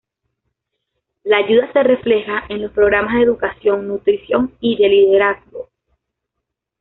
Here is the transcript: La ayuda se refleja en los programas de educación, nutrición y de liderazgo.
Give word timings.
La 1.23 1.37
ayuda 1.37 1.71
se 1.73 1.83
refleja 1.83 2.45
en 2.49 2.63
los 2.63 2.71
programas 2.71 3.13
de 3.13 3.21
educación, 3.21 3.87
nutrición 3.87 4.55
y 4.59 4.75
de 4.75 4.89
liderazgo. 4.89 5.69